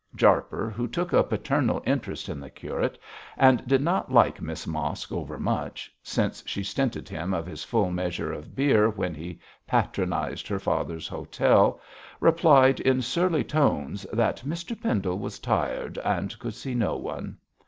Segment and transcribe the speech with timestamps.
[0.15, 2.97] Jarper, who took a paternal interest in the curate,
[3.37, 7.91] and did not like Miss Mosk over much, since she stinted him of his full
[7.91, 11.79] measure of beer when he patronised her father's hotel,
[12.19, 17.37] replied in surly tones that Mr Pendle was tired and would see no one.